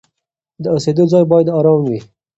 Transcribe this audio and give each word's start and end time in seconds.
د 0.63 0.65
اوسېدو 0.75 1.03
ځای 1.11 1.23
باید 1.31 1.47
آرام 1.57 1.81
وي. 1.89 1.99